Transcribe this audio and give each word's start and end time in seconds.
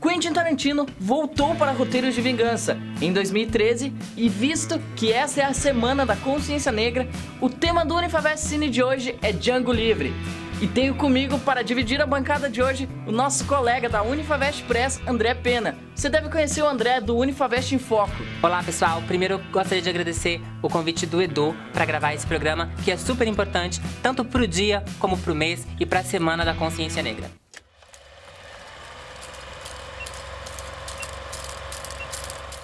Quentin 0.00 0.32
Tarantino 0.32 0.86
voltou 0.98 1.54
para 1.54 1.72
roteiros 1.72 2.14
de 2.14 2.20
vingança 2.20 2.78
em 3.00 3.12
2013 3.12 3.92
e 4.16 4.28
visto 4.28 4.80
que 4.96 5.12
essa 5.12 5.40
é 5.40 5.44
a 5.44 5.52
semana 5.52 6.06
da 6.06 6.16
consciência 6.16 6.72
negra, 6.72 7.08
o 7.40 7.48
tema 7.48 7.84
do 7.84 7.94
Unifavest 7.94 8.46
Cine 8.46 8.68
de 8.68 8.82
hoje 8.82 9.16
é 9.22 9.32
Django 9.32 9.72
Livre. 9.72 10.12
E 10.60 10.66
tenho 10.66 10.96
comigo 10.96 11.38
para 11.38 11.62
dividir 11.62 12.00
a 12.02 12.06
bancada 12.06 12.50
de 12.50 12.60
hoje 12.60 12.88
o 13.06 13.12
nosso 13.12 13.44
colega 13.44 13.88
da 13.88 14.02
Unifavest 14.02 14.64
Press, 14.64 15.00
André 15.06 15.32
Pena. 15.34 15.76
Você 15.94 16.08
deve 16.08 16.28
conhecer 16.28 16.62
o 16.62 16.68
André 16.68 17.00
do 17.00 17.16
Unifavest 17.16 17.72
em 17.72 17.78
Foco. 17.78 18.16
Olá 18.42 18.60
pessoal, 18.62 19.00
primeiro 19.06 19.38
gostaria 19.52 19.82
de 19.82 19.88
agradecer 19.88 20.40
o 20.60 20.68
convite 20.68 21.06
do 21.06 21.22
Edu 21.22 21.54
para 21.72 21.84
gravar 21.84 22.12
esse 22.12 22.26
programa 22.26 22.70
que 22.84 22.90
é 22.90 22.96
super 22.96 23.28
importante 23.28 23.80
tanto 24.02 24.24
para 24.24 24.42
o 24.42 24.48
dia 24.48 24.82
como 24.98 25.16
para 25.16 25.32
o 25.32 25.36
mês 25.36 25.64
e 25.78 25.86
para 25.86 26.00
a 26.00 26.04
semana 26.04 26.44
da 26.44 26.54
consciência 26.54 27.02
negra. 27.02 27.37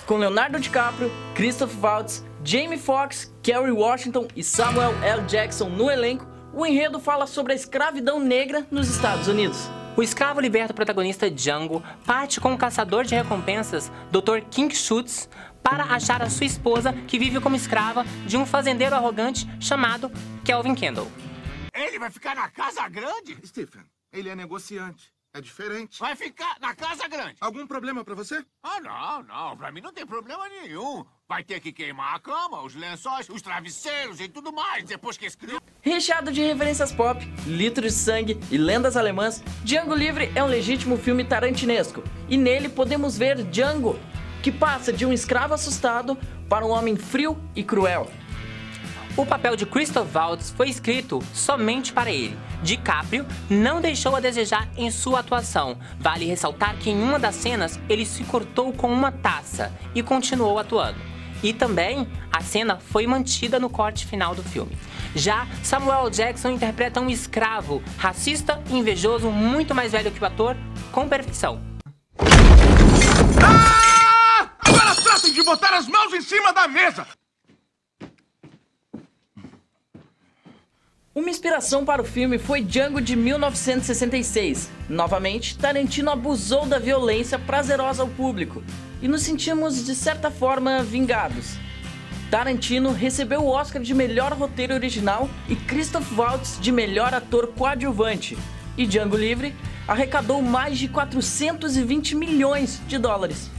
Com 0.06 0.16
Leonardo 0.16 0.60
DiCaprio, 0.60 1.10
Christoph 1.34 1.74
Waltz, 1.80 2.24
Jamie 2.45 2.78
Foxx, 2.78 3.34
Kerry 3.42 3.72
Washington 3.72 4.28
e 4.36 4.42
Samuel 4.42 4.92
L. 5.02 5.22
Jackson 5.26 5.68
no 5.68 5.90
elenco, 5.90 6.26
o 6.52 6.64
enredo 6.66 7.00
fala 7.00 7.26
sobre 7.26 7.52
a 7.52 7.56
escravidão 7.56 8.20
negra 8.20 8.66
nos 8.70 8.88
Estados 8.88 9.28
Unidos. 9.28 9.68
O 9.96 10.02
escravo 10.02 10.40
liberta 10.40 10.72
o 10.72 10.76
protagonista 10.76 11.30
Django 11.30 11.82
parte 12.04 12.40
com 12.40 12.52
o 12.52 12.59
caçador 12.59 13.04
de 13.04 13.14
recompensas, 13.14 13.90
Dr. 14.10 14.40
King 14.50 14.74
Schutz, 14.74 15.28
para 15.62 15.84
achar 15.84 16.20
a 16.20 16.28
sua 16.28 16.46
esposa 16.46 16.92
que 17.06 17.18
vive 17.18 17.40
como 17.40 17.56
escrava 17.56 18.04
de 18.26 18.36
um 18.36 18.45
fazendeiro 18.45 18.95
arrogante 18.95 19.48
chamado 19.60 20.10
Kelvin 20.45 20.74
Kendall. 20.74 21.10
Ele 21.73 21.98
vai 21.98 22.10
ficar 22.10 22.34
na 22.34 22.48
casa 22.50 22.86
grande? 22.88 23.38
Stephen, 23.46 23.82
ele 24.12 24.28
é 24.28 24.36
negociante. 24.36 25.13
É 25.37 25.41
diferente. 25.41 25.98
Vai 25.98 26.15
ficar 26.15 26.56
na 26.61 26.77
casa 26.77 27.09
grande. 27.09 27.34
Algum 27.41 27.66
problema 27.66 28.05
pra 28.05 28.15
você? 28.15 28.41
Ah, 28.62 28.80
não, 28.80 29.23
não. 29.24 29.57
Pra 29.57 29.73
mim 29.73 29.80
não 29.80 29.93
tem 29.93 30.07
problema 30.07 30.48
nenhum. 30.48 31.05
Vai 31.29 31.43
ter 31.43 31.59
que 31.59 31.73
queimar 31.73 32.15
a 32.15 32.21
cama, 32.21 32.63
os 32.63 32.76
lençóis, 32.76 33.29
os 33.29 33.43
travesseiros 33.43 34.21
e 34.21 34.29
tudo 34.29 34.52
mais 34.52 34.85
depois 34.85 35.16
que 35.16 35.26
escreveu. 35.26 35.59
Recheado 35.82 36.30
de 36.30 36.41
referências 36.41 36.93
pop, 36.93 37.21
litros 37.49 37.93
de 37.93 37.99
sangue 37.99 38.38
e 38.49 38.57
lendas 38.57 38.96
alemãs, 38.96 39.43
Django 39.65 39.93
Livre 39.93 40.30
é 40.37 40.43
um 40.43 40.46
legítimo 40.46 40.96
filme 40.96 41.24
tarantinesco. 41.24 42.04
E 42.29 42.37
nele 42.37 42.69
podemos 42.69 43.19
ver 43.19 43.43
Django, 43.43 43.98
que 44.41 44.52
passa 44.52 44.93
de 44.93 45.04
um 45.04 45.13
escravo 45.13 45.52
assustado 45.52 46.16
para 46.48 46.65
um 46.65 46.71
homem 46.71 46.95
frio 46.95 47.37
e 47.57 47.65
cruel. 47.65 48.09
O 49.16 49.24
papel 49.24 49.54
de 49.54 49.65
Christoph 49.65 50.12
Waltz 50.12 50.51
foi 50.51 50.68
escrito 50.68 51.23
somente 51.32 51.93
para 51.93 52.10
ele. 52.10 52.37
DiCaprio 52.65 53.24
não 53.48 53.80
deixou 53.80 54.16
a 54.16 54.20
desejar 54.20 54.68
em 54.76 54.90
sua 54.90 55.20
atuação. 55.20 55.79
Vale 56.01 56.24
ressaltar 56.24 56.76
que 56.79 56.90
em 56.90 57.01
uma 57.01 57.16
das 57.16 57.37
cenas 57.37 57.79
ele 57.88 58.04
se 58.04 58.24
cortou 58.24 58.73
com 58.73 58.92
uma 58.92 59.12
taça 59.12 59.73
e 59.95 60.02
continuou 60.02 60.59
atuando. 60.59 60.98
E 61.45 61.52
também 61.52 62.09
a 62.32 62.40
cena 62.40 62.80
foi 62.80 63.07
mantida 63.07 63.60
no 63.60 63.70
corte 63.70 64.04
final 64.04 64.34
do 64.34 64.42
filme. 64.42 64.76
Já 65.15 65.47
Samuel 65.62 66.10
Jackson 66.10 66.50
interpreta 66.50 67.00
um 67.00 67.09
escravo, 67.09 67.81
racista 67.97 68.60
e 68.69 68.76
invejoso, 68.76 69.31
muito 69.31 69.76
mais 69.76 69.92
velho 69.92 70.10
que 70.10 70.20
o 70.20 70.26
ator, 70.26 70.56
com 70.91 71.09
perfeição. 71.09 71.62
Ah! 73.41 74.50
Agora 74.59 74.94
tratem 74.97 75.32
de 75.32 75.42
botar 75.44 75.72
as 75.76 75.87
mãos 75.87 76.12
em 76.12 76.20
cima 76.20 76.53
da 76.53 76.66
mesa! 76.66 77.06
Uma 81.15 81.31
inspiração 81.31 81.84
para 81.84 82.03
o 82.03 82.04
filme 82.04 82.38
foi 82.38 82.60
Django 82.60 83.00
de 83.00 83.15
1966. 83.15 84.69
Novamente, 84.88 85.56
Tarantino 85.56 86.10
abusou 86.10 86.66
da 86.66 86.76
violência 86.76 87.38
prazerosa 87.38 88.03
ao 88.03 88.09
público 88.09 88.65
e 89.00 89.06
nos 89.06 89.22
sentimos 89.22 89.87
de 89.87 89.94
certa 89.94 90.28
forma 90.28 90.82
vingados. 90.82 91.54
Tarantino 92.32 92.91
recebeu 92.91 93.42
o 93.42 93.48
Oscar 93.48 93.81
de 93.81 93.94
melhor 93.94 94.32
roteiro 94.32 94.75
original 94.75 95.30
e 95.48 95.54
Christoph 95.54 96.10
Waltz 96.19 96.58
de 96.60 96.72
melhor 96.72 97.14
ator 97.14 97.46
coadjuvante. 97.56 98.36
E 98.76 98.84
Django 98.84 99.16
Livre 99.16 99.54
arrecadou 99.86 100.42
mais 100.42 100.76
de 100.76 100.88
420 100.88 102.16
milhões 102.16 102.82
de 102.88 102.98
dólares. 102.98 103.53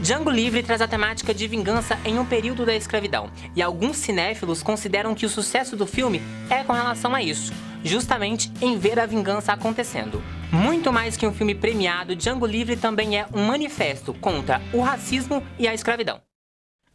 Django 0.00 0.30
Livre 0.30 0.62
traz 0.62 0.80
a 0.80 0.86
temática 0.86 1.34
de 1.34 1.48
vingança 1.48 1.98
em 2.04 2.20
um 2.20 2.24
período 2.24 2.64
da 2.64 2.74
escravidão, 2.74 3.30
e 3.56 3.60
alguns 3.60 3.96
cinéfilos 3.96 4.62
consideram 4.62 5.12
que 5.12 5.26
o 5.26 5.28
sucesso 5.28 5.76
do 5.76 5.88
filme 5.88 6.22
é 6.48 6.62
com 6.62 6.72
relação 6.72 7.14
a 7.16 7.22
isso, 7.22 7.52
justamente 7.82 8.52
em 8.62 8.78
ver 8.78 9.00
a 9.00 9.06
vingança 9.06 9.52
acontecendo. 9.52 10.22
Muito 10.52 10.92
mais 10.92 11.16
que 11.16 11.26
um 11.26 11.32
filme 11.32 11.52
premiado, 11.52 12.14
Django 12.14 12.46
Livre 12.46 12.76
também 12.76 13.18
é 13.18 13.26
um 13.34 13.44
manifesto 13.44 14.14
contra 14.14 14.62
o 14.72 14.80
racismo 14.80 15.42
e 15.58 15.66
a 15.66 15.74
escravidão. 15.74 16.20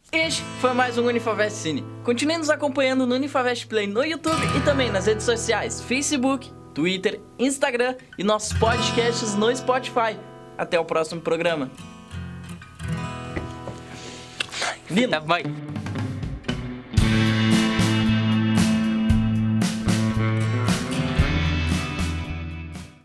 Este 0.09 0.41
foi 0.61 0.73
mais 0.73 0.97
um 0.97 1.05
Unifavest 1.05 1.57
Cine. 1.57 1.83
Continue 2.05 2.37
nos 2.37 2.49
acompanhando 2.49 3.05
no 3.05 3.15
Unifavest 3.15 3.67
Play 3.67 3.85
no 3.85 4.03
YouTube 4.03 4.41
e 4.57 4.61
também 4.61 4.89
nas 4.89 5.07
redes 5.07 5.25
sociais 5.25 5.81
Facebook, 5.81 6.51
Twitter, 6.73 7.19
Instagram 7.37 7.95
e 8.17 8.23
nossos 8.23 8.57
podcasts 8.57 9.35
no 9.35 9.53
Spotify. 9.53 10.17
Até 10.57 10.79
o 10.79 10.85
próximo 10.85 11.19
programa. 11.19 11.69
niệm. 14.95 15.11
Tập 15.11 15.23
mệnh. 15.27 15.45